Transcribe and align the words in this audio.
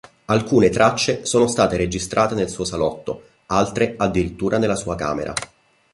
Alcune 0.25 0.69
tracce 0.69 1.27
sono 1.27 1.45
state 1.45 1.77
registrate 1.77 2.33
nel 2.33 2.49
suo 2.49 2.65
salotto, 2.65 3.21
altre 3.45 3.93
addirittura 3.99 4.57
nella 4.57 4.73
sua 4.75 4.95
camera. 4.95 5.31